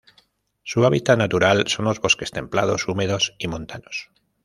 Su 0.63 0.83
hábitat 0.83 1.19
natural 1.19 1.67
son 1.67 1.85
los 1.85 2.01
bosques 2.01 2.31
templados, 2.31 2.87
húmedos 2.87 3.35
y 3.37 3.47
montanos. 3.47 4.09